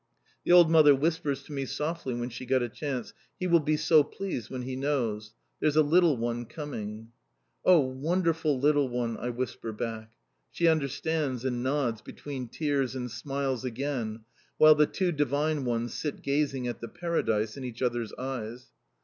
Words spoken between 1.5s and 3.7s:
me softly when she got a chance: "He will